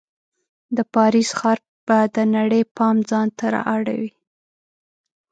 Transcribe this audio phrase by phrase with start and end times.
[0.77, 4.11] د پاریس ښار به د نړۍ پام ځان ته راواړوي.